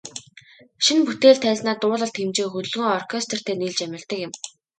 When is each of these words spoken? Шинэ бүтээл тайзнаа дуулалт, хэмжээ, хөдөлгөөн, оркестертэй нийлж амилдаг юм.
Шинэ 0.85 1.01
бүтээл 1.07 1.41
тайзнаа 1.43 1.75
дуулалт, 1.81 2.15
хэмжээ, 2.17 2.47
хөдөлгөөн, 2.51 2.95
оркестертэй 2.97 3.55
нийлж 3.57 3.79
амилдаг 3.85 4.19
юм. 4.25 4.31